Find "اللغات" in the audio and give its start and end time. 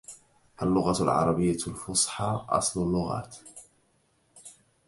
2.81-3.37